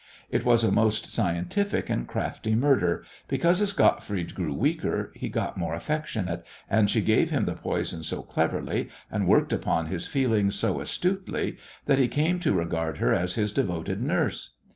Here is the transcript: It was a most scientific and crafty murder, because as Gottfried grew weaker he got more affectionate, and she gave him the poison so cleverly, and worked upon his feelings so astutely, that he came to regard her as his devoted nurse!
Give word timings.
It 0.31 0.43
was 0.43 0.63
a 0.63 0.71
most 0.71 1.11
scientific 1.11 1.87
and 1.87 2.07
crafty 2.07 2.55
murder, 2.55 3.05
because 3.27 3.61
as 3.61 3.71
Gottfried 3.71 4.33
grew 4.33 4.51
weaker 4.51 5.11
he 5.13 5.29
got 5.29 5.57
more 5.59 5.75
affectionate, 5.75 6.43
and 6.67 6.89
she 6.89 7.01
gave 7.03 7.29
him 7.29 7.45
the 7.45 7.53
poison 7.53 8.01
so 8.01 8.23
cleverly, 8.23 8.89
and 9.11 9.27
worked 9.27 9.53
upon 9.53 9.85
his 9.85 10.07
feelings 10.07 10.55
so 10.55 10.79
astutely, 10.81 11.57
that 11.85 11.99
he 11.99 12.07
came 12.07 12.39
to 12.39 12.51
regard 12.51 12.97
her 12.97 13.13
as 13.13 13.35
his 13.35 13.53
devoted 13.53 14.01
nurse! 14.01 14.55